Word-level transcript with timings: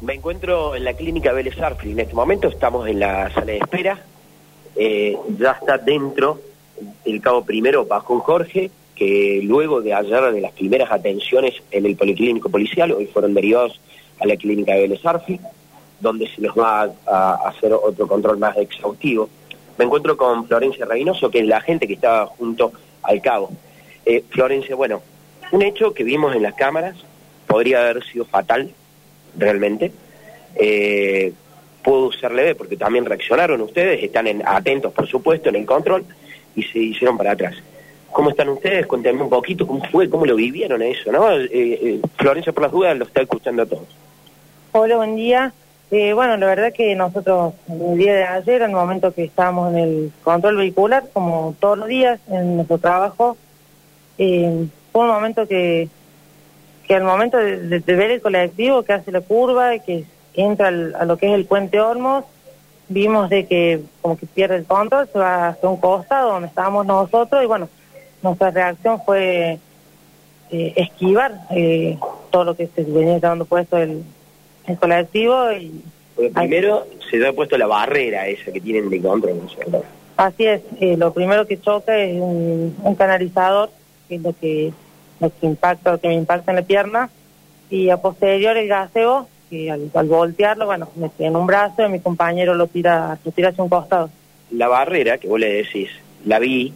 Me 0.00 0.14
encuentro 0.14 0.76
en 0.76 0.84
la 0.84 0.94
clínica 0.94 1.32
Vélez 1.32 1.60
Arfri. 1.60 1.90
En 1.90 1.98
este 1.98 2.14
momento 2.14 2.46
estamos 2.46 2.86
en 2.86 3.00
la 3.00 3.30
sala 3.30 3.46
de 3.46 3.58
espera. 3.58 3.98
Eh, 4.76 5.16
ya 5.36 5.52
está 5.52 5.76
dentro 5.76 6.40
el 7.04 7.20
cabo 7.20 7.44
primero 7.44 7.84
Pascón 7.88 8.20
Jorge, 8.20 8.70
que 8.94 9.40
luego 9.42 9.80
de 9.80 9.94
ayer 9.94 10.32
de 10.32 10.40
las 10.40 10.52
primeras 10.52 10.92
atenciones 10.92 11.54
en 11.72 11.84
el 11.84 11.96
policlínico 11.96 12.48
policial, 12.48 12.92
hoy 12.92 13.06
fueron 13.06 13.34
derivados 13.34 13.80
a 14.20 14.26
la 14.26 14.36
clínica 14.36 14.74
de 14.74 14.82
Vélez 14.82 15.04
Arfri, 15.04 15.40
donde 15.98 16.28
se 16.28 16.42
les 16.42 16.52
va 16.52 16.88
a, 17.04 17.48
hacer 17.48 17.72
otro 17.72 18.06
control 18.06 18.38
más 18.38 18.56
exhaustivo. 18.56 19.28
Me 19.78 19.84
encuentro 19.84 20.16
con 20.16 20.46
Florencia 20.46 20.86
Reynoso, 20.86 21.28
que 21.28 21.40
es 21.40 21.46
la 21.46 21.60
gente 21.60 21.88
que 21.88 21.94
estaba 21.94 22.26
junto 22.26 22.72
al 23.02 23.20
cabo. 23.20 23.50
Eh, 24.06 24.22
Florencia, 24.28 24.76
bueno, 24.76 25.02
un 25.50 25.62
hecho 25.62 25.92
que 25.92 26.04
vimos 26.04 26.36
en 26.36 26.42
las 26.44 26.54
cámaras 26.54 26.94
podría 27.48 27.80
haber 27.80 28.04
sido 28.04 28.24
fatal, 28.24 28.72
realmente. 29.38 29.92
Eh, 30.56 31.32
pudo 31.82 32.12
ser 32.12 32.32
leve 32.32 32.54
porque 32.54 32.76
también 32.76 33.04
reaccionaron 33.04 33.60
ustedes, 33.60 34.02
están 34.02 34.26
en, 34.26 34.42
atentos, 34.46 34.92
por 34.92 35.06
supuesto, 35.06 35.48
en 35.48 35.56
el 35.56 35.66
control 35.66 36.04
y 36.54 36.62
se 36.62 36.78
hicieron 36.78 37.16
para 37.16 37.32
atrás. 37.32 37.54
¿Cómo 38.12 38.30
están 38.30 38.48
ustedes? 38.48 38.86
Cuéntenme 38.86 39.22
un 39.22 39.30
poquito 39.30 39.66
cómo 39.66 39.84
fue, 39.84 40.08
cómo 40.10 40.26
lo 40.26 40.34
vivieron 40.34 40.82
eso, 40.82 41.12
¿no? 41.12 41.30
Eh, 41.32 41.48
eh, 41.52 42.00
Florencia, 42.16 42.52
por 42.52 42.64
las 42.64 42.72
dudas, 42.72 42.96
lo 42.96 43.04
está 43.04 43.22
escuchando 43.22 43.62
a 43.62 43.66
todos. 43.66 43.86
Hola, 44.72 44.96
buen 44.96 45.16
día. 45.16 45.52
Eh, 45.90 46.12
bueno, 46.12 46.36
la 46.36 46.46
verdad 46.46 46.72
que 46.72 46.94
nosotros 46.94 47.54
el 47.68 47.96
día 47.96 48.14
de 48.14 48.24
ayer, 48.24 48.60
en 48.60 48.70
el 48.70 48.76
momento 48.76 49.14
que 49.14 49.24
estábamos 49.24 49.72
en 49.72 49.78
el 49.78 50.12
control 50.22 50.56
vehicular, 50.56 51.04
como 51.14 51.54
todos 51.58 51.78
los 51.78 51.88
días 51.88 52.20
en 52.30 52.56
nuestro 52.56 52.76
trabajo, 52.76 53.38
eh, 54.18 54.66
fue 54.92 55.02
un 55.02 55.08
momento 55.08 55.48
que, 55.48 55.88
que 56.88 56.94
al 56.94 57.04
momento 57.04 57.36
de, 57.36 57.78
ver 57.80 58.10
el 58.10 58.20
colectivo 58.20 58.82
que 58.82 58.94
hace 58.94 59.12
la 59.12 59.20
curva, 59.20 59.78
que, 59.78 60.04
que 60.34 60.42
entra 60.42 60.68
a 60.68 61.04
lo 61.04 61.16
que 61.16 61.28
es 61.28 61.34
el 61.34 61.44
puente 61.44 61.80
Olmos, 61.80 62.24
vimos 62.88 63.28
de 63.28 63.46
que 63.46 63.82
como 64.00 64.18
que 64.18 64.26
pierde 64.26 64.56
el 64.56 64.64
control, 64.64 65.08
se 65.12 65.18
va 65.18 65.48
hacia 65.48 65.68
un 65.68 65.76
costado 65.76 66.32
donde 66.32 66.48
estábamos 66.48 66.86
nosotros 66.86 67.44
y 67.44 67.46
bueno, 67.46 67.68
nuestra 68.22 68.50
reacción 68.50 69.00
fue 69.04 69.58
eh, 70.50 70.72
esquivar 70.74 71.38
todo 72.30 72.44
lo 72.44 72.56
que 72.56 72.66
se 72.68 72.82
venía 72.82 73.20
dando 73.20 73.44
puesto 73.44 73.76
el 73.76 74.02
el 74.68 74.78
colectivo 74.78 75.50
y... 75.52 75.82
primero 76.34 76.86
se 77.10 77.26
ha 77.26 77.32
puesto 77.32 77.56
la 77.56 77.66
barrera 77.66 78.28
esa 78.28 78.52
que 78.52 78.60
tienen 78.60 78.90
de 78.90 79.00
control. 79.00 79.40
Así 80.16 80.46
es, 80.46 80.62
eh, 80.80 80.96
lo 80.96 81.12
primero 81.12 81.46
que 81.46 81.60
choca 81.60 81.96
es 81.96 82.20
un, 82.20 82.94
canalizador, 82.96 83.70
que 84.08 84.16
es 84.16 84.22
lo 84.22 84.34
que, 84.38 84.72
lo 85.20 85.30
que 85.30 85.46
impacta, 85.46 85.92
lo 85.92 86.00
que 86.00 86.08
me 86.08 86.14
impacta 86.14 86.52
en 86.52 86.56
la 86.56 86.62
pierna, 86.62 87.10
y 87.70 87.90
a 87.90 87.98
posterior 87.98 88.56
el 88.56 88.68
gaseo, 88.68 89.28
que 89.50 89.70
al, 89.70 89.90
voltearlo, 90.08 90.66
bueno, 90.66 90.88
me 90.96 91.10
en 91.18 91.36
un 91.36 91.46
brazo 91.46 91.84
y 91.84 91.88
mi 91.88 92.00
compañero 92.00 92.54
lo 92.54 92.66
tira, 92.66 93.18
lo 93.24 93.32
tira 93.32 93.50
hacia 93.50 93.64
un 93.64 93.70
costado. 93.70 94.10
La 94.50 94.68
barrera 94.68 95.18
que 95.18 95.28
vos 95.28 95.40
le 95.40 95.52
decís, 95.52 95.90
la 96.24 96.38
vi, 96.38 96.72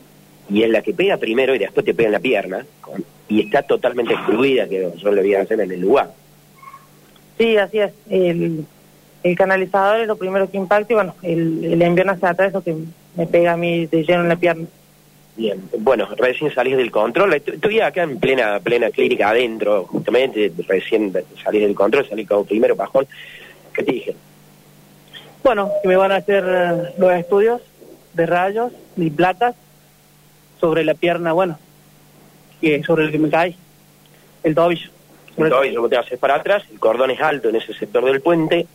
y 0.50 0.62
es 0.62 0.70
la 0.70 0.82
que 0.82 0.92
pega 0.92 1.16
primero 1.16 1.54
y 1.54 1.58
después 1.58 1.84
te 1.84 1.94
pega 1.94 2.08
en 2.08 2.12
la 2.12 2.20
pierna, 2.20 2.66
y 3.28 3.40
está 3.40 3.62
totalmente 3.62 4.12
excluida, 4.14 4.68
que 4.68 4.92
yo 4.96 5.12
le 5.12 5.22
voy 5.22 5.34
a 5.34 5.42
hacer 5.42 5.60
en 5.60 5.72
el 5.72 5.80
lugar. 5.80 6.10
Sí, 7.38 7.56
así 7.56 7.78
es. 7.78 7.92
El, 8.10 8.66
canalizador 9.36 10.00
es 10.00 10.08
lo 10.08 10.16
primero 10.16 10.50
que 10.50 10.56
impacta 10.56 10.92
y 10.92 10.96
bueno, 10.96 11.14
el, 11.22 11.64
el 11.64 11.82
envío 11.82 12.10
hacia 12.10 12.30
atrás 12.30 12.48
es 12.48 12.54
lo 12.54 12.62
que 12.62 12.74
me 13.16 13.26
pega 13.26 13.52
a 13.52 13.56
mí 13.56 13.86
de 13.86 14.02
lleno 14.04 14.22
en 14.22 14.28
la 14.28 14.36
pierna. 14.36 14.66
Bien, 15.34 15.62
bueno, 15.78 16.08
recién 16.16 16.52
salís 16.52 16.76
del 16.76 16.90
control, 16.90 17.32
estoy 17.32 17.80
acá 17.80 18.02
en 18.02 18.20
plena 18.20 18.60
plena 18.60 18.90
clínica 18.90 19.30
adentro, 19.30 19.84
justamente, 19.84 20.52
recién 20.68 21.12
salís 21.42 21.62
del 21.62 21.74
control, 21.74 22.06
salí 22.06 22.26
como 22.26 22.44
primero 22.44 22.76
pajón, 22.76 23.06
¿qué 23.72 23.82
te 23.82 23.92
dije? 23.92 24.14
Bueno, 25.42 25.70
que 25.80 25.88
me 25.88 25.96
van 25.96 26.12
a 26.12 26.16
hacer 26.16 26.44
eh, 26.46 26.94
los 26.98 27.12
estudios 27.12 27.62
de 28.12 28.26
rayos 28.26 28.72
y 28.96 29.08
placas 29.08 29.54
sobre 30.60 30.84
la 30.84 30.94
pierna, 30.94 31.32
bueno, 31.32 31.58
que 32.60 32.82
sobre 32.84 33.04
el 33.04 33.10
que 33.10 33.18
me 33.18 33.30
cae, 33.30 33.56
el 34.42 34.54
tobillo. 34.54 34.90
Todavía 35.34 35.72
te 35.88 35.96
haces 35.96 36.18
para 36.18 36.34
atrás, 36.34 36.62
el 36.70 36.78
cordón 36.78 37.10
es 37.10 37.20
alto 37.20 37.48
en 37.48 37.56
ese 37.56 37.72
sector 37.72 38.04
del 38.04 38.20
puente. 38.20 38.66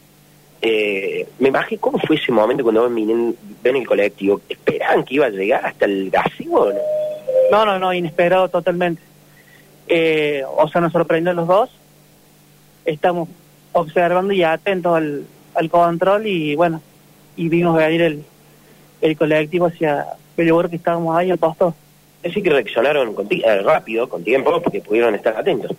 Eh, 0.61 1.27
me 1.39 1.49
imagino 1.49 1.81
cómo 1.81 1.99
fue 1.99 2.15
ese 2.15 2.31
momento 2.31 2.63
cuando 2.63 2.89
ven, 2.89 3.35
ven 3.63 3.75
el 3.75 3.87
colectivo. 3.87 4.41
¿Esperaban 4.49 5.03
que 5.03 5.15
iba 5.15 5.25
a 5.25 5.29
llegar 5.29 5.65
hasta 5.65 5.85
el 5.85 6.09
gasivo 6.09 6.61
o 6.61 6.73
no? 6.73 6.79
No, 7.51 7.65
no, 7.65 7.79
no, 7.79 7.93
inesperado 7.93 8.49
totalmente. 8.49 9.01
Eh, 9.87 10.43
o 10.57 10.67
sea, 10.67 10.81
nos 10.81 10.91
sorprendió 10.91 11.33
los 11.33 11.47
dos. 11.47 11.69
Estamos 12.85 13.29
observando 13.73 14.33
y 14.33 14.43
atentos 14.43 14.95
al, 14.95 15.25
al 15.53 15.69
control 15.69 16.25
y 16.27 16.55
bueno, 16.55 16.81
y 17.35 17.49
vimos 17.49 17.77
venir 17.77 18.01
el, 18.01 18.23
el 19.01 19.17
colectivo 19.17 19.67
hacia 19.67 20.05
el 20.37 20.47
lugar 20.47 20.69
que 20.69 20.77
estábamos 20.77 21.15
ahí 21.15 21.31
al 21.31 21.37
posto. 21.37 21.73
Es 22.23 22.31
decir, 22.31 22.43
que 22.43 22.49
reaccionaron 22.49 23.15
eh, 23.29 23.61
rápido, 23.61 24.09
con 24.09 24.23
tiempo, 24.23 24.61
porque 24.61 24.81
pudieron 24.81 25.15
estar 25.15 25.37
atentos. 25.37 25.71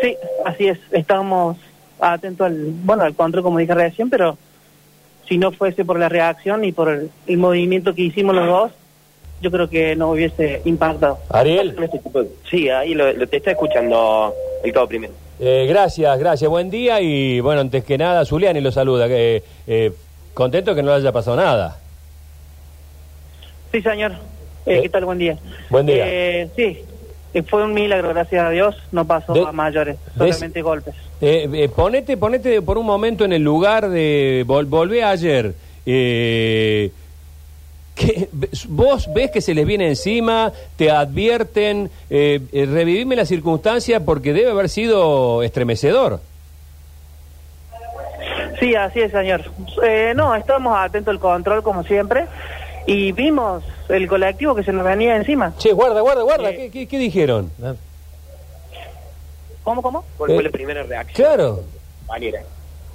Sí, 0.00 0.16
así 0.44 0.68
es. 0.68 0.78
Estábamos 0.90 1.56
atentos 2.02 2.46
al, 2.46 2.72
bueno, 2.84 3.04
al 3.04 3.14
control, 3.14 3.42
como 3.42 3.58
dije 3.58 3.74
recién, 3.74 4.10
pero 4.10 4.36
si 5.28 5.38
no 5.38 5.52
fuese 5.52 5.84
por 5.84 5.98
la 5.98 6.08
reacción 6.08 6.64
y 6.64 6.72
por 6.72 6.88
el, 7.26 7.38
movimiento 7.38 7.94
que 7.94 8.02
hicimos 8.02 8.34
los 8.34 8.46
dos, 8.46 8.72
yo 9.40 9.50
creo 9.50 9.68
que 9.68 9.96
no 9.96 10.10
hubiese 10.10 10.62
impactado. 10.64 11.18
Ariel. 11.30 11.76
Sí, 12.50 12.68
ahí 12.68 12.94
lo, 12.94 13.12
te 13.28 13.36
está 13.36 13.52
escuchando 13.52 14.34
el 14.62 14.72
cabo 14.72 14.88
primero. 14.88 15.12
Eh, 15.40 15.66
gracias, 15.68 16.18
gracias. 16.18 16.48
Buen 16.48 16.70
día 16.70 17.00
y 17.00 17.40
bueno, 17.40 17.60
antes 17.62 17.84
que 17.84 17.98
nada, 17.98 18.24
Zuliani 18.24 18.60
lo 18.60 18.70
saluda. 18.70 19.06
Eh, 19.08 19.42
eh, 19.66 19.92
contento 20.34 20.74
que 20.74 20.82
no 20.82 20.90
le 20.90 20.96
haya 20.96 21.12
pasado 21.12 21.36
nada. 21.36 21.78
Sí, 23.72 23.82
señor. 23.82 24.12
¿Qué 24.64 24.88
tal? 24.88 25.04
Buen 25.04 25.18
día. 25.18 25.38
Buen 25.70 25.86
día. 25.86 26.48
sí, 26.54 26.84
fue 27.42 27.64
un 27.64 27.72
milagro, 27.72 28.10
gracias 28.10 28.44
a 28.44 28.50
Dios, 28.50 28.76
no 28.92 29.06
pasó 29.06 29.46
a 29.46 29.52
mayores, 29.52 29.96
solamente 30.16 30.60
golpes. 30.60 30.94
Eh, 31.20 31.48
eh, 31.52 31.68
ponete, 31.68 32.16
ponete 32.16 32.60
por 32.60 32.76
un 32.76 32.84
momento 32.84 33.24
en 33.24 33.32
el 33.32 33.42
lugar 33.42 33.88
de... 33.88 34.44
Vol, 34.46 34.66
volvé 34.66 35.02
ayer. 35.02 35.54
Eh, 35.86 36.90
vos 38.68 39.12
ves 39.12 39.30
que 39.30 39.40
se 39.40 39.54
les 39.54 39.66
viene 39.66 39.88
encima, 39.88 40.52
te 40.76 40.90
advierten, 40.90 41.90
eh, 42.10 42.40
eh, 42.52 42.66
revivime 42.66 43.16
la 43.16 43.26
circunstancia 43.26 44.00
porque 44.04 44.32
debe 44.32 44.50
haber 44.50 44.68
sido 44.68 45.42
estremecedor. 45.42 46.20
Sí, 48.60 48.74
así 48.74 49.00
es, 49.00 49.10
señor. 49.10 49.42
no, 50.14 50.34
estamos 50.34 50.76
atentos 50.76 51.12
al 51.12 51.20
control 51.20 51.62
como 51.62 51.82
siempre 51.82 52.26
y 52.86 53.12
vimos 53.12 53.62
el 53.88 54.08
colectivo 54.08 54.54
que 54.54 54.64
se 54.64 54.72
nos 54.72 54.84
venía 54.84 55.16
encima. 55.16 55.54
Che, 55.58 55.72
guarda, 55.72 56.00
guarda, 56.00 56.22
guarda, 56.22 56.50
eh, 56.50 56.70
¿Qué, 56.70 56.98
dijeron? 56.98 57.50
¿Cómo, 59.62 59.82
cómo? 59.82 60.04
¿Cuál 60.16 60.34
fue 60.34 60.42
la 60.42 60.50
primera 60.50 60.82
reacción? 60.82 61.14
Claro. 61.14 61.64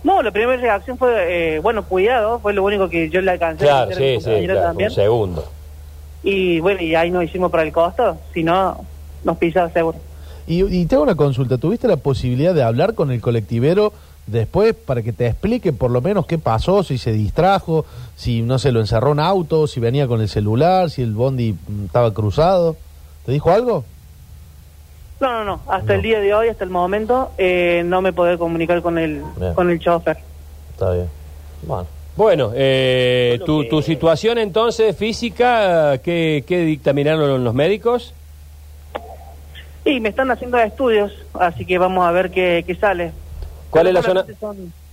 No, 0.03 0.21
la 0.21 0.31
primera 0.31 0.57
reacción 0.57 0.97
fue, 0.97 1.55
eh, 1.55 1.59
bueno, 1.59 1.83
cuidado, 1.83 2.39
fue 2.39 2.53
lo 2.53 2.63
único 2.63 2.89
que 2.89 3.09
yo 3.09 3.21
le 3.21 3.31
alcancé 3.31 3.65
claro, 3.65 3.95
sí, 3.95 4.17
sí, 4.21 4.29
un 4.29 4.91
segundo. 4.91 5.45
Y 6.23 6.59
bueno, 6.59 6.81
y 6.81 6.93
ahí 6.95 7.09
nos 7.09 7.23
hicimos 7.23 7.51
para 7.51 7.63
el 7.63 7.71
costo, 7.71 8.17
si 8.33 8.43
no, 8.43 8.85
nos 9.23 9.37
pisaba 9.37 9.69
seguro. 9.71 9.97
Y, 10.45 10.63
y 10.63 10.85
te 10.85 10.95
hago 10.95 11.03
una 11.03 11.15
consulta, 11.15 11.57
¿tuviste 11.57 11.87
la 11.87 11.97
posibilidad 11.97 12.53
de 12.53 12.63
hablar 12.63 12.93
con 12.93 13.11
el 13.11 13.21
colectivero 13.21 13.91
después 14.27 14.75
para 14.75 15.01
que 15.01 15.13
te 15.13 15.25
explique 15.25 15.73
por 15.73 15.89
lo 15.89 16.01
menos 16.01 16.25
qué 16.25 16.37
pasó, 16.37 16.83
si 16.83 16.97
se 16.97 17.11
distrajo, 17.11 17.85
si 18.15 18.41
no 18.41 18.59
se 18.59 18.71
lo 18.71 18.79
encerró 18.79 19.11
un 19.11 19.19
auto, 19.19 19.67
si 19.67 19.79
venía 19.79 20.07
con 20.07 20.21
el 20.21 20.29
celular, 20.29 20.89
si 20.89 21.01
el 21.01 21.13
bondi 21.13 21.53
mm, 21.53 21.85
estaba 21.85 22.13
cruzado. 22.13 22.75
¿Te 23.25 23.31
dijo 23.31 23.51
algo? 23.51 23.83
No, 25.19 25.31
no, 25.31 25.43
no. 25.43 25.61
Hasta 25.67 25.95
el 25.95 26.01
día 26.01 26.19
de 26.19 26.33
hoy, 26.33 26.49
hasta 26.49 26.63
el 26.63 26.69
momento, 26.69 27.31
eh, 27.37 27.81
no 27.85 28.01
me 28.01 28.13
podré 28.13 28.37
comunicar 28.37 28.81
con 28.81 28.97
el, 28.97 29.23
con 29.55 29.69
el 29.69 29.79
chofer. 29.79 30.17
Está 30.73 30.91
bien. 30.91 31.07
Bueno. 31.63 31.87
Bueno, 32.15 32.51
eh, 32.55 33.39
tu, 33.45 33.65
tu 33.65 33.83
situación 33.83 34.39
entonces 34.39 34.97
física, 34.97 35.99
¿qué, 35.99 36.43
¿qué 36.47 36.61
dictaminaron 36.61 37.43
los 37.43 37.53
médicos? 37.53 38.13
Sí, 39.83 39.99
me 39.99 40.09
están 40.09 40.31
haciendo 40.31 40.57
estudios, 40.57 41.13
así 41.35 41.63
que 41.63 41.77
vamos 41.77 42.05
a 42.07 42.11
ver 42.11 42.31
qué, 42.31 42.63
qué 42.65 42.73
sale. 42.75 43.11
¿Cuál 43.69 43.87
es, 43.87 43.93
la 43.93 44.01
zona, 44.01 44.25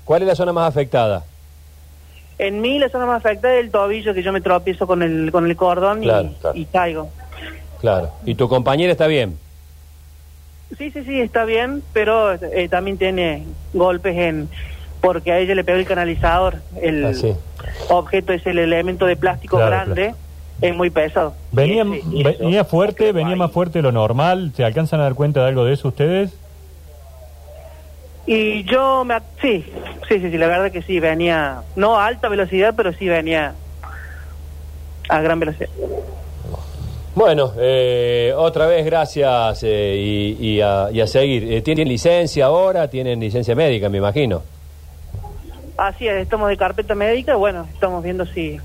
¿Cuál 0.05 0.23
es 0.23 0.29
la 0.29 0.35
zona 0.35 0.53
más 0.53 0.69
afectada? 0.69 1.25
En 2.39 2.61
mí 2.61 2.79
la 2.79 2.89
zona 2.89 3.07
más 3.07 3.25
afectada 3.25 3.55
es 3.55 3.65
el 3.65 3.71
tobillo, 3.71 4.15
que 4.15 4.23
yo 4.23 4.33
me 4.33 4.41
tropiezo 4.41 4.87
con 4.87 5.03
el, 5.03 5.31
con 5.31 5.47
el 5.47 5.57
cordón 5.57 6.03
y, 6.55 6.65
caigo. 6.67 7.11
Claro. 7.81 8.11
¿Y 8.25 8.35
tu 8.35 8.49
compañera 8.49 8.93
está 8.93 9.07
bien? 9.07 9.39
Sí, 10.77 10.91
sí, 10.91 11.05
sí, 11.05 11.21
está 11.21 11.45
bien, 11.45 11.83
pero 11.93 12.33
eh, 12.33 12.69
también 12.69 12.99
tiene 12.99 13.45
golpes 13.73 14.17
en 14.17 14.49
porque 15.01 15.33
a 15.33 15.39
ella 15.39 15.55
le 15.55 15.65
pegó 15.65 15.79
el 15.79 15.85
canalizador. 15.85 16.57
El 16.81 17.05
ah, 17.05 17.13
objeto 17.91 18.33
es 18.33 18.47
el 18.47 18.59
elemento 18.59 19.05
de 19.05 19.17
plástico 19.17 19.59
grande. 19.59 20.15
Es 20.63 20.75
muy 20.75 20.89
pesado. 20.89 21.35
Venía, 21.53 21.85
venía 21.85 22.65
fuerte, 22.65 23.13
venía 23.13 23.37
más 23.37 23.53
fuerte 23.53 23.81
de 23.81 23.83
lo 23.83 23.93
normal. 23.93 24.53
¿Se 24.57 24.65
alcanzan 24.65 25.01
a 25.01 25.03
dar 25.03 25.15
cuenta 25.15 25.43
de 25.43 25.49
algo 25.49 25.65
de 25.65 25.75
eso 25.75 25.89
ustedes? 25.89 26.33
Y 28.27 28.65
yo 28.65 29.05
me... 29.05 29.19
Sí, 29.41 29.65
sí, 30.09 30.21
sí, 30.21 30.31
sí, 30.31 30.39
la 30.39 30.47
verdad 30.47 30.73
que 30.73 30.83
sí, 30.83 30.99
venía, 31.01 31.63
no 31.77 31.97
a 31.97 32.07
alta 32.07 32.29
velocidad, 32.29 32.75
pero 32.77 32.93
sí 32.93 33.07
venía 33.07 33.55
a 35.09 35.21
gran 35.21 35.39
velocidad. 35.41 35.69
Bueno, 37.15 37.53
eh, 37.59 38.33
otra 38.37 38.67
vez 38.67 38.85
gracias 38.85 39.63
eh, 39.63 39.97
y, 39.97 40.55
y 40.55 40.61
a, 40.61 40.89
y 40.91 41.01
a 41.01 41.07
seguir. 41.07 41.53
Eh, 41.53 41.63
¿Tienen 41.63 41.87
licencia 41.89 42.47
ahora? 42.47 42.89
¿Tienen 42.89 43.21
licencia 43.21 43.55
médica, 43.55 43.89
me 43.89 43.99
imagino? 43.99 44.43
Así 45.77 46.07
es, 46.09 46.23
estamos 46.23 46.49
de 46.49 46.57
carpeta 46.57 46.95
médica, 46.95 47.37
bueno, 47.37 47.67
estamos 47.73 48.03
viendo 48.03 48.25
si... 48.27 48.59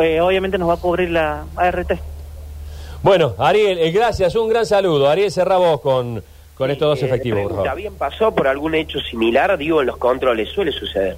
eh, 0.00 0.20
obviamente 0.20 0.56
nos 0.56 0.68
va 0.68 0.74
a 0.74 0.76
cubrir 0.76 1.10
la 1.10 1.44
ART. 1.56 1.92
Bueno, 3.02 3.34
Ariel, 3.38 3.78
eh, 3.78 3.90
gracias, 3.90 4.34
un 4.36 4.48
gran 4.48 4.66
saludo. 4.66 5.08
Ariel, 5.08 5.30
cerra 5.30 5.56
vos 5.56 5.80
con, 5.80 6.22
con 6.60 6.70
estos 6.70 6.88
dos 6.90 7.02
Eh, 7.02 7.06
efectivos, 7.06 7.42
por 7.44 7.52
favor. 7.64 7.74
¿Bien 7.74 7.94
pasó 7.94 8.34
por 8.34 8.46
algún 8.46 8.74
hecho 8.74 9.00
similar? 9.00 9.56
Digo, 9.56 9.80
en 9.80 9.86
los 9.86 9.96
controles 9.96 10.50
suele 10.50 10.70
suceder. 10.72 11.16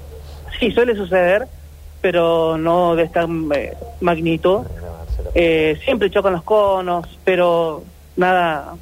Sí, 0.61 0.71
suele 0.71 0.95
suceder, 0.95 1.49
pero 2.01 2.57
no 2.57 2.95
de 2.95 3.03
esta 3.03 3.27
eh, 3.57 3.75
magnitud. 4.01 4.61
Eh, 5.35 5.81
siempre 5.85 6.11
chocan 6.13 6.33
los 6.35 6.45
conos, 6.45 7.09
pero 7.25 7.83
nada, 8.15 8.75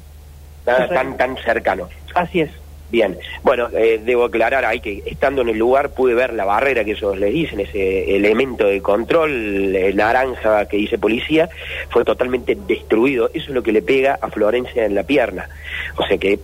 Nada 0.67 0.87
tan, 0.87 1.17
tan 1.17 1.35
cercano. 1.37 1.89
así 2.13 2.41
es. 2.41 2.51
Bien, 2.91 3.17
bueno, 3.41 3.69
eh, 3.73 4.01
debo 4.03 4.25
aclarar 4.25 4.65
ahí 4.65 4.81
que 4.81 5.01
estando 5.05 5.41
en 5.43 5.49
el 5.49 5.57
lugar 5.57 5.91
pude 5.91 6.13
ver 6.13 6.33
la 6.33 6.43
barrera 6.43 6.83
que 6.83 6.91
ellos 6.91 7.17
les 7.17 7.33
dicen, 7.33 7.61
ese 7.61 8.17
elemento 8.17 8.67
de 8.67 8.81
control 8.81 9.73
eh, 9.73 9.93
naranja 9.93 10.65
que 10.65 10.75
dice 10.75 10.97
policía, 10.97 11.49
fue 11.89 12.03
totalmente 12.03 12.57
destruido. 12.67 13.29
Eso 13.33 13.45
es 13.45 13.49
lo 13.49 13.63
que 13.63 13.71
le 13.71 13.81
pega 13.81 14.19
a 14.21 14.29
Florencia 14.29 14.85
en 14.85 14.93
la 14.93 15.03
pierna. 15.03 15.47
O 15.95 16.05
sea 16.05 16.17
que 16.17 16.37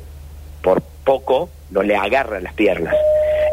por 0.62 0.82
poco 1.04 1.50
no 1.72 1.84
le 1.84 1.98
agarran 1.98 2.44
las 2.44 2.54
piernas. 2.54 2.96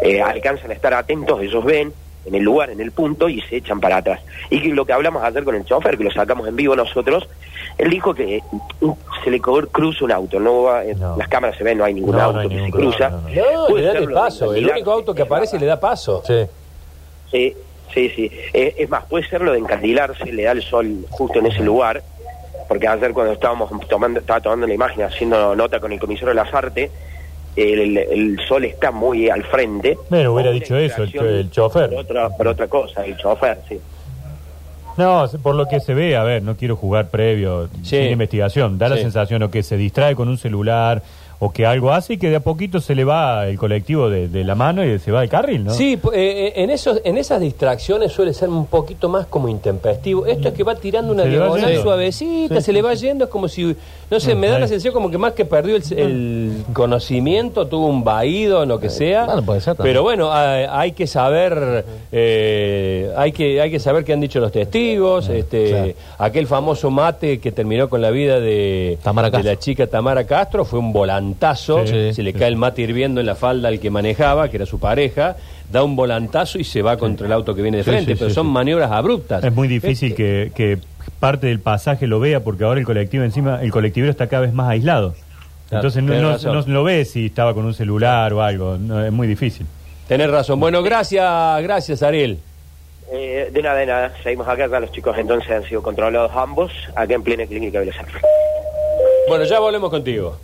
Eh, 0.00 0.20
alcanzan 0.20 0.70
a 0.70 0.75
estar 0.75 0.94
atentos, 0.94 1.43
ellos 1.43 1.64
ven 1.64 1.93
en 2.26 2.35
el 2.35 2.43
lugar, 2.43 2.71
en 2.71 2.81
el 2.81 2.93
punto, 2.93 3.29
y 3.29 3.41
se 3.43 3.56
echan 3.56 3.81
para 3.81 3.99
atrás. 3.99 4.21
Y 4.50 4.61
que 4.61 4.69
lo 4.69 4.85
que 4.85 4.93
hablamos 4.93 5.23
ayer 5.23 5.44
con 5.44 5.55
el 5.55 5.65
chofer, 5.65 5.97
que 5.99 6.05
lo 6.05 6.11
sacamos 6.11 6.47
en 6.49 6.56
vivo 6.56 6.75
nosotros, 6.76 7.29
él 7.79 7.91
dijo 7.91 8.15
que 8.15 8.41
uh, 8.81 8.94
se 9.23 9.31
le 9.31 9.41
cruza 9.41 10.05
un 10.05 10.12
auto, 10.12 10.38
no 10.41 10.62
va, 10.62 10.85
en 10.85 10.99
No. 10.99 11.17
las 11.17 11.29
cámaras 11.29 11.56
se 11.56 11.65
ven, 11.65 11.79
no 11.79 11.85
hay 11.85 11.94
ningún 11.94 12.12
No, 12.12 12.19
no 12.19 12.25
auto 12.25 12.38
hay 12.41 12.49
que 12.49 12.55
ningún 12.55 12.71
se 12.71 12.76
cruza. 12.76 13.11
no, 13.11 13.17
no, 13.21 13.23
no. 13.29 13.69
No, 13.69 13.76
le 13.76 13.82
da 13.82 14.21
paso. 14.23 14.53
de 14.53 14.59
El 14.61 14.71
único 14.71 14.91
auto 14.93 15.15
que 15.15 15.23
aparece 15.23 15.59
le 15.59 15.67
da 15.67 15.79
paso. 15.81 16.23
Sí. 16.26 16.47
Sí, 17.31 17.55
sí, 17.93 18.11
sí. 18.15 18.31
Eh, 18.53 18.75
es 18.79 18.88
más, 18.88 19.05
puede 19.05 19.26
ser 19.29 19.41
lo 19.41 19.53
de 19.53 19.59
encandilarse, 19.59 20.25
le 20.32 20.44
da 20.44 20.53
el 20.53 20.62
sol 20.62 21.06
justo 21.11 21.38
en 21.41 21.47
ese 21.47 21.62
lugar, 21.62 22.03
porque 22.69 22.87
ayer 22.88 23.12
cuando 23.12 23.32
estábamos 23.32 23.71
tomando, 23.88 24.21
estaba 24.21 24.41
tomando 24.41 24.67
la 24.67 24.75
imagen, 24.75 25.03
haciendo 25.03 25.55
nota 25.56 25.81
con 25.81 25.93
el 25.93 25.99
comisario 25.99 26.29
de 26.29 26.35
las 26.35 26.55
artes, 26.55 26.91
el, 27.56 27.96
el 27.98 28.40
sol 28.48 28.64
está 28.64 28.90
muy 28.90 29.28
al 29.30 29.42
frente. 29.44 29.96
Bueno, 30.10 30.32
hubiera 30.34 30.50
dicho 30.50 30.76
eso 30.76 31.02
el 31.04 31.14
el 31.16 31.50
chofer. 31.50 31.90
Por 31.90 31.98
otra, 32.00 32.28
por 32.30 32.48
otra 32.48 32.66
cosa, 32.68 33.04
el 33.04 33.16
chofer, 33.16 33.58
sí. 33.68 33.78
No, 34.96 35.26
se- 35.26 35.38
por 35.38 35.54
lo 35.56 35.66
que 35.66 35.80
se 35.80 35.92
ve, 35.92 36.16
a 36.16 36.22
ver, 36.22 36.42
no 36.42 36.56
quiero 36.56 36.76
jugar 36.76 37.08
previo 37.10 37.68
Sí. 37.82 37.96
sin 37.98 38.12
investigación. 38.12 38.78
Da 38.78 38.88
la 38.88 38.96
Sí. 38.96 39.02
sensación 39.02 39.42
o 39.42 39.50
que 39.50 39.62
se 39.62 39.76
distrae 39.76 40.14
con 40.14 40.28
un 40.28 40.38
celular 40.38 41.02
o 41.44 41.52
que 41.52 41.67
algo 41.67 41.93
hace 41.93 42.14
y 42.14 42.19
que 42.19 42.31
de 42.31 42.37
a 42.37 42.41
poquito 42.41 42.81
se 42.81 42.94
le 42.94 43.05
va 43.05 43.46
el 43.46 43.58
colectivo 43.58 44.08
de, 44.08 44.29
de 44.29 44.44
la 44.44 44.55
mano 44.55 44.85
y 44.85 44.99
se 44.99 45.12
va 45.12 45.20
del 45.20 45.29
carril, 45.29 45.64
¿no? 45.64 45.75
Sí, 45.75 45.93
eh, 45.93 45.99
eh, 46.14 46.52
en, 46.56 46.70
esos, 46.70 47.00
en 47.05 47.19
esas 47.19 47.41
distracciones 47.41 48.12
suele 48.12 48.32
ser 48.32 48.49
un 48.49 48.67
poquito 48.67 49.08
más 49.08 49.26
como 49.26 49.49
intempestivo. 49.49 50.26
Esto 50.26 50.49
es 50.49 50.55
que 50.55 50.64
va 50.64 50.75
tirando 50.75 51.12
una 51.12 51.25
diagonal 51.25 51.76
suavecita, 51.82 52.56
Sí, 52.56 52.62
se 52.62 52.73
le 52.73 52.82
va 52.82 52.94
yendo, 52.94 53.25
es 53.25 53.31
como 53.31 53.49
si, 53.49 53.76
no 54.11 54.20
sé, 54.20 54.35
Mm, 54.35 54.38
me 54.38 54.46
da 54.49 54.58
la 54.58 54.69
sensación 54.69 54.94
como 54.94 55.11
que 55.11 55.19
más 55.19 55.32
que 55.32 55.44
perdió 55.44 55.76
el, 55.76 55.82
el 55.99 56.64
conocimiento, 56.73 57.67
tuvo 57.67 57.87
un 57.87 58.05
vaído 58.05 58.62
en 58.62 58.69
lo 58.69 58.81
que 58.81 58.90
sea. 58.90 59.26
bueno, 59.26 59.43
puede 59.43 59.61
ser. 59.61 59.76
Pero 59.76 60.02
bueno, 60.02 60.32
hay, 60.32 60.67
hay 60.69 60.93
que 60.93 61.06
saber, 61.06 61.85
eh, 62.12 63.12
hay 63.17 63.32
que 63.32 63.61
hay 63.61 63.70
que 63.70 63.79
saber 63.79 64.05
qué 64.05 64.12
han 64.12 64.20
dicho 64.20 64.40
los 64.40 64.52
testigos, 64.52 65.29
este, 65.29 65.69
claro. 65.69 65.93
aquel 66.19 66.47
famoso 66.47 66.90
mate 66.90 67.38
que 67.38 67.52
terminó 67.52 67.88
con 67.88 68.00
la 68.00 68.11
vida 68.11 68.40
de, 68.40 68.99
Tamara 69.02 69.31
de 69.31 69.43
la 69.43 69.58
chica 69.58 69.87
Tamara 69.87 70.25
Castro 70.25 70.64
fue 70.64 70.79
un 70.79 70.93
volantazo, 71.34 71.86
Sí, 71.86 72.12
se 72.14 72.22
le 72.22 72.32
sí. 72.32 72.38
cae 72.38 72.48
el 72.48 72.56
mate 72.56 72.82
hirviendo 72.82 73.20
en 73.20 73.26
la 73.26 73.34
falda 73.34 73.69
al 73.69 73.81
que 73.81 73.90
manejaba, 73.90 74.48
que 74.48 74.56
era 74.56 74.66
su 74.66 74.78
pareja, 74.78 75.36
da 75.70 75.82
un 75.82 75.96
volantazo 75.96 76.58
y 76.58 76.64
se 76.64 76.82
va 76.82 76.96
contra 76.96 77.26
el 77.26 77.32
auto 77.32 77.54
que 77.54 77.62
viene 77.62 77.78
de 77.78 77.84
Sí, 77.84 77.90
frente, 77.90 78.12
sí, 78.12 78.19
pero 78.19 78.28
sí, 78.31 78.34
son 78.34 78.46
sí. 78.46 78.52
maniobras 78.52 78.90
abruptas. 78.90 79.42
Es 79.44 79.52
muy 79.52 79.69
difícil 79.69 80.10
Este, 80.12 80.50
que, 80.52 80.52
que 80.54 80.78
parte 81.20 81.46
del 81.48 81.60
pasaje 81.60 82.06
lo 82.06 82.20
vea 82.20 82.40
porque 82.40 82.64
ahora 82.64 82.81
el 82.81 82.86
colectivo 82.86 83.25
encima, 83.25 83.62
el 83.62 83.70
colectivero 83.70 84.10
está 84.10 84.26
cada 84.28 84.42
vez 84.42 84.52
más 84.52 84.69
aislado. 84.69 85.14
Claro, 85.69 85.88
Entonces 85.88 86.02
no, 86.44 86.72
lo 86.72 86.84
ve 86.84 87.04
si 87.04 87.26
estaba 87.26 87.54
con 87.54 87.64
un 87.64 87.75
celular 87.75 88.32
o 88.32 88.42
algo. 88.42 88.76
No, 88.78 89.04
es 89.04 89.10
muy 89.12 89.26
difícil. 89.26 89.66
Tenés 90.06 90.30
razón. 90.30 90.60
Bueno, 90.60 90.82
gracias, 90.82 91.62
gracias 91.62 92.02
Ariel. 92.02 92.38
Eh, 93.10 93.50
de 93.52 93.62
nada, 93.62 93.76
de 93.78 93.87
nada. 93.87 94.12
Seguimos 94.22 94.46
acá, 94.46 94.66
acá 94.66 94.80
los 94.80 94.92
chicos 94.92 95.16
entonces 95.19 95.50
han 95.50 95.64
sido 95.64 95.82
controlados 95.82 96.32
ambos, 96.34 96.70
acá 96.94 97.14
en 97.14 97.22
plena 97.22 97.46
clínica 97.46 97.78
de 97.80 97.87
Bellas 97.87 98.00
Artes. 98.00 98.22
Bueno, 99.28 99.44
ya 99.44 99.58
volvemos 99.58 99.88
contigo. 99.90 100.37